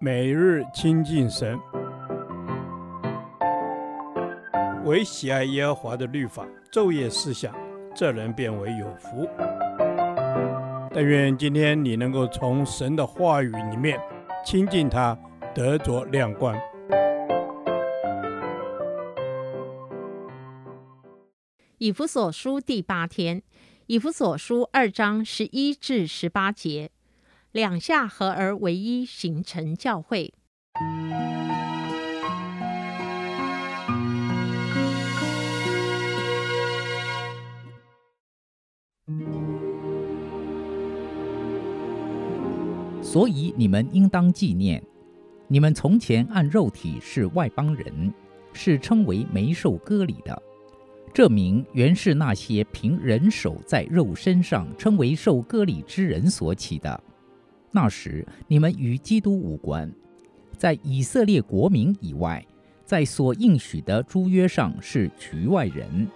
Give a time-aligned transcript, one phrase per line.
[0.00, 1.58] 每日亲近神，
[4.84, 7.54] 唯喜爱耶和华的律法，昼夜思想，
[7.94, 9.28] 这人便为有福。
[10.92, 14.00] 但愿今天你能够从神的话语里面
[14.44, 15.18] 亲近他，
[15.54, 16.56] 得着亮光。
[21.78, 23.42] 以弗所书第八天，
[23.86, 26.90] 以弗所书二章十一至十八节。
[27.54, 30.34] 两下合而为一，形成教会。
[43.00, 44.82] 所以你们应当纪念，
[45.46, 48.12] 你们从前按肉体是外邦人，
[48.52, 50.42] 是称为没受割礼的。
[51.12, 57.00] 这名原是那些凭人手在肉身上称为受割礼之人所起的。
[57.76, 59.92] 那时你们与基督无关，
[60.56, 62.46] 在以色列国民以外，
[62.84, 66.08] 在所应许的诸约上是局外人，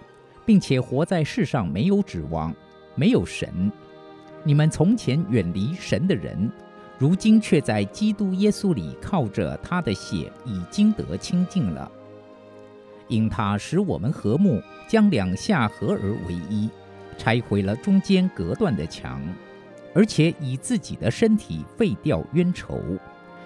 [0.45, 2.55] 并且活在世上没有指望，
[2.95, 3.69] 没有神。
[4.45, 6.49] 你们从前远离神的人，
[6.97, 11.91] 如今却在基督耶稣里靠着他的血已经得清净了。
[13.09, 16.69] 因他使我们和睦，将两下合而为一，
[17.17, 19.21] 拆毁了中间隔断的墙。
[19.93, 22.79] 而且以自己的身体废掉冤仇，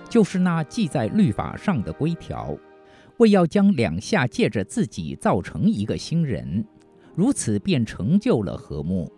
[0.09, 2.55] 就是那记在律法上的规条，
[3.17, 6.63] 为要将两下借着自己造成一个新人，
[7.15, 9.11] 如此便成就了和睦。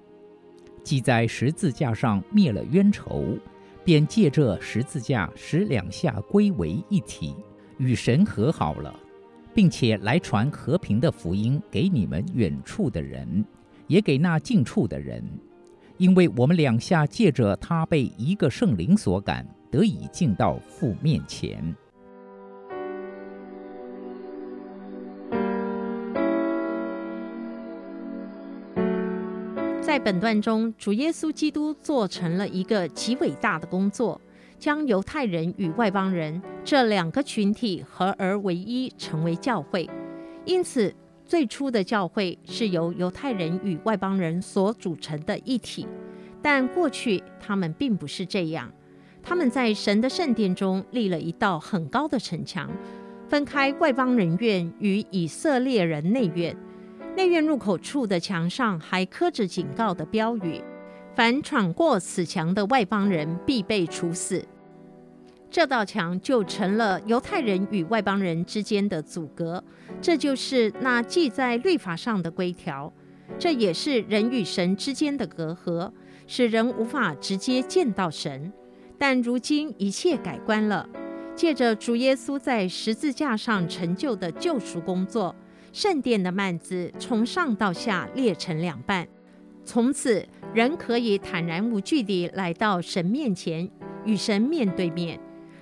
[0.83, 3.37] 既在十字架上灭了冤仇，
[3.83, 7.35] 便借着十字架使两下归为一体，
[7.77, 8.93] 与神和好了，
[9.53, 13.43] 并且来传和平的福音给你们远处的人，
[13.87, 15.23] 也给那近处的人。
[15.97, 21.75] 因为我们两下借着他被一个圣灵所感，得以进到父面前。
[29.81, 34.19] 在本段中，主耶稣基督做成了一个极伟大的工作，
[34.59, 39.89] 将犹太人与外邦人这两个群体合而为一，成为教会。
[40.43, 40.93] 因此，
[41.25, 45.87] 最初的教会是由犹太人与外邦人所组成的一体，
[46.41, 48.71] 但过去他们并不是这样。
[49.23, 52.69] 他们在神的圣殿中立了一道很高的城墙，
[53.27, 56.55] 分开外邦人院与以色列人内院。
[57.15, 60.61] 内院入口处的墙上还刻着警告的标语：
[61.15, 64.45] 凡闯过此墙的外邦人必被处死。
[65.55, 69.63] 这道墙就成了犹太人与外邦人之间的阻隔，
[70.01, 72.91] 这就是那记在律法上的规条，
[73.39, 75.89] 这也是人与神之间的隔阂，
[76.27, 78.51] 使人无法直接见到神。
[78.97, 80.89] 但如今一切改观了，
[81.37, 85.33] 借着主耶稣在十字架上成就的救赎工作，
[85.71, 89.07] 圣殿的幔子从上到下裂成两半，
[89.63, 93.71] 从此人可以坦然无惧地来到神面前，
[94.03, 95.17] 与神面对面。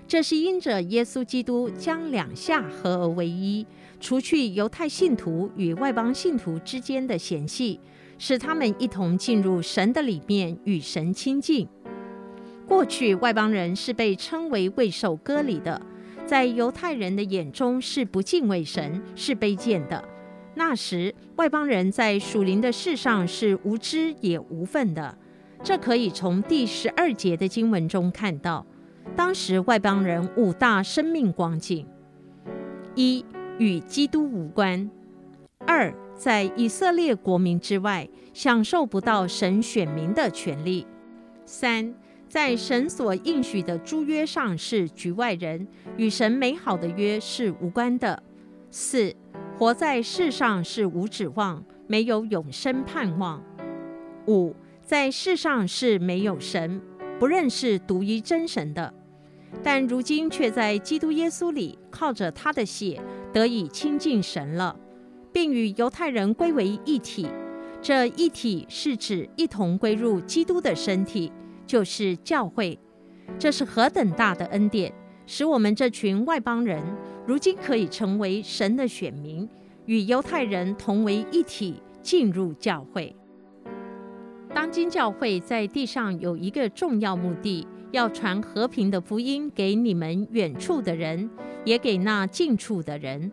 [0.07, 3.65] 这是因着耶稣基督将两下合而为一，
[3.99, 7.79] 除去犹太信徒与外邦信徒之间的嫌隙，
[8.19, 11.67] 使他们一同进入神的里面，与神亲近。
[12.67, 15.81] 过去外邦人是被称为未受割礼的，
[16.25, 20.03] 在犹太人的眼中是不敬畏神，是卑贱的。
[20.55, 25.17] 那时外邦人在属灵的事上是无知也无份的，
[25.63, 28.65] 这可以从第十二节的经文中看到。
[29.15, 31.85] 当时外邦人五大生命光景：
[32.95, 33.23] 一、
[33.57, 34.89] 与基督无关；
[35.65, 40.85] 二、在以色列国民之外，享受不到神选民的权利；
[41.45, 41.93] 三、
[42.27, 48.17] 在神所应许的诸约上是局外人，与神美好的约是无关的；
[48.71, 49.15] 四、
[49.57, 53.39] 活在世上是无指望，没有永生盼望；
[54.25, 56.81] 五、在世上是没有神，
[57.23, 58.94] 不认识独一真神的。
[59.63, 63.01] 但如今却在基督耶稣里，靠着他的血
[63.31, 64.77] 得以亲近神了，
[65.31, 67.25] 并与犹太人归为一体。
[67.81, 71.31] 这一体是指一同归入基督的身体，
[71.65, 72.77] 就是教会。
[73.39, 74.94] 这是何等大的恩典，
[75.25, 76.83] 使我们这群外邦人
[77.25, 79.47] 如今可以成为神的选民，
[79.86, 83.15] 与犹太人同为一体，进入教会。
[84.53, 87.67] 当今教会在地上有一个重要目的。
[87.91, 91.29] 要传和平的福音给你们远处的人，
[91.63, 93.31] 也给那近处的人。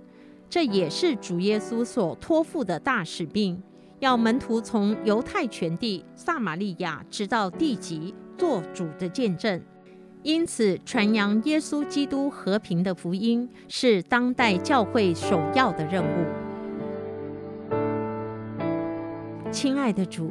[0.51, 3.63] 这也是主耶稣所托付的大使命。
[4.01, 9.59] 要门徒从犹太全地、撒玛利亚直到地极，做主的见证。
[10.23, 16.27] 因此，传扬耶稣基督和平的福音是当代教会首要的任务。
[19.51, 20.31] 亲爱的主，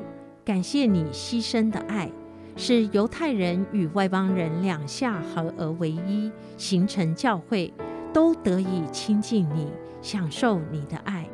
[0.50, 2.10] 感谢你牺牲的爱，
[2.58, 7.72] 使犹太人与外邦人两下合而为一，形成教会，
[8.12, 9.68] 都得以亲近你，
[10.02, 11.30] 享受你的爱。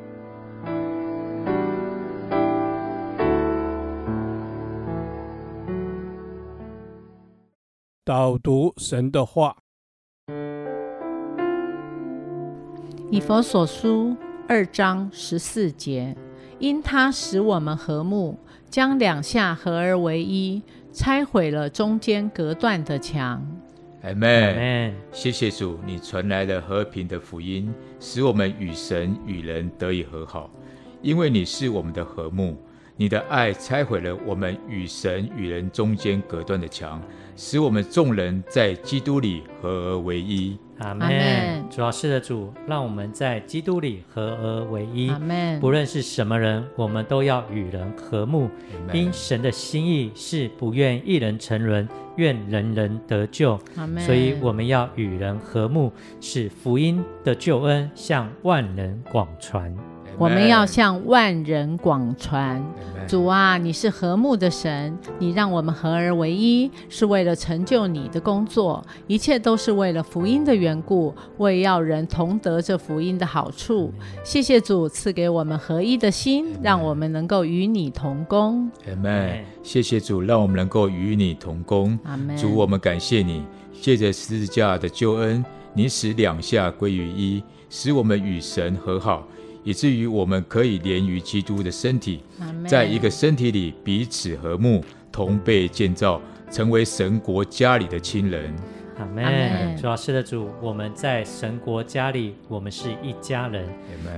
[8.04, 9.56] 导读神的话，
[13.10, 14.18] 以弗所书
[14.50, 16.14] 二章十四节，
[16.60, 18.38] 因他使我们和睦，
[18.70, 20.62] 将两下合而为一，
[20.94, 23.46] 拆毁了中间隔断的墙。
[24.04, 24.94] 阿门。
[25.12, 30.50] 谢谢主，你传来了和平的福音，使我们与神与人得以和好，
[31.02, 32.56] 因为你是我们的和睦。
[32.98, 37.02] 你的爱拆毁了我们与神与人中间隔断的墙，
[37.36, 40.58] 使我们众人在基督里合而为一。
[40.80, 41.66] 阿门。
[41.70, 45.10] 主要是的主，让我们在基督里合而为一。
[45.10, 45.60] 阿门。
[45.60, 48.50] 不论是什么人，我们都要与人和睦。
[48.94, 53.60] 因神的心意是不愿一人沉沦，愿人人得救。
[53.76, 54.02] 阿门。
[54.04, 59.76] 所以我们要与人和睦，使福音的救恩向万人广传。
[60.18, 62.64] 我们要向万人广传，
[63.08, 73.94] 主啊，你是和睦的神，你让我们合而为一，是为了成就你的工作，一切都是为了福音的缘故，为要人同得这福音的好处。
[74.24, 78.72] 谢谢主赐给我们合一的心，让我们能够与你同工。
[78.88, 79.44] 阿门。
[79.64, 81.98] 谢谢主，让我们能够与你同工。
[82.06, 82.38] 阿门。
[82.38, 83.44] 主，我们感谢你，
[83.82, 89.28] 借着十字架的救恩，你使两下归于一，使我们与神和好。
[89.66, 92.24] 以至于我们可以连于基督的身体，
[92.68, 94.82] 在一个身体里彼此和睦，
[95.12, 96.22] 同被建造，
[96.52, 98.56] 成为神国家里的亲人。
[98.98, 99.76] 阿门。
[99.76, 103.68] 主要是的主，我们在神国家里，我们是一家人。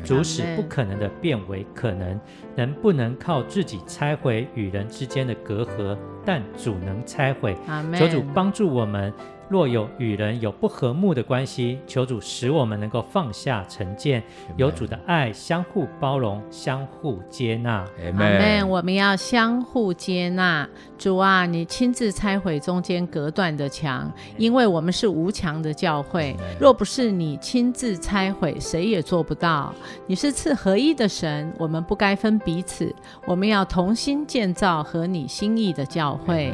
[0.03, 2.19] 主使不可能的变为可能，
[2.55, 7.55] 人不能靠自己拆毁与人之间的隔阂，但主能拆毁。
[7.97, 9.13] 求主帮助我们。
[9.49, 14.21] 若有与人有不和睦的关系，求主使我们能够放下成见，
[14.57, 17.85] 有主的爱相互包容、相互接纳。
[18.03, 18.69] 阿门。
[18.69, 20.67] 我们要相互接纳。
[20.97, 26.35] 主啊，你亲自拆毁中间隔断的墙，因为我们是无墙的教会。
[26.59, 29.73] 若不是你亲自拆毁，谁也做不到。
[30.07, 32.93] 你是赐合一的神，我们不该分彼此，
[33.25, 36.51] 我们要同心建造合你心意的教会。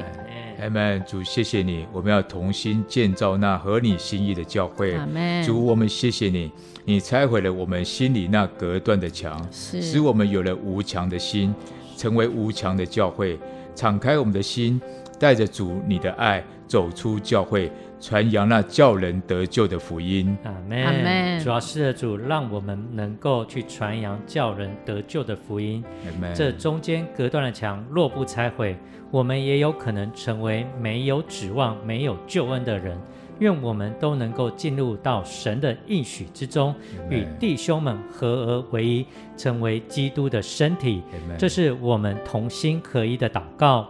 [0.63, 4.97] 阿门，主谢谢你，我们要同心建造那合你心意的教会。
[5.45, 6.49] 主我们谢谢你，
[6.85, 11.53] 你拆毁了我们心里那隔断的墙，使我们有了无墙的心，
[11.97, 13.37] 成为无墙的教会。
[13.75, 14.79] 敞开我们的心，
[15.19, 20.35] 带着主你的爱走出教会，传扬那叫人得救的福音。
[20.43, 21.39] 阿门。
[21.39, 25.83] 主要是的主，让我们能够去传扬叫人得救的福音。
[26.05, 26.33] 阿门。
[26.33, 28.77] 这中间隔断的墙若不拆毁，
[29.11, 32.97] 我们也有可能成为没有指望、没有救恩的人。
[33.39, 36.73] 愿我们都能够进入到神的应许之中，
[37.09, 39.05] 与弟兄们合而为一，
[39.35, 41.01] 成为基督的身体。
[41.37, 43.89] 这是我们同心合一的祷告，